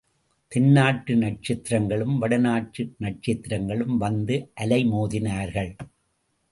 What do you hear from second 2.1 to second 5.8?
வடநாட்டு நட்சத்திரங்களும் வந்து அலைமோதினார்கள்.